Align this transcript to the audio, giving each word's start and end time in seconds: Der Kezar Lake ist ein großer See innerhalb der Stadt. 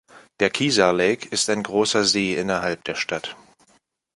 Der 0.39 0.49
Kezar 0.49 0.93
Lake 0.93 1.27
ist 1.29 1.47
ein 1.51 1.61
großer 1.61 2.05
See 2.05 2.33
innerhalb 2.33 2.83
der 2.85 2.95
Stadt. 2.95 3.35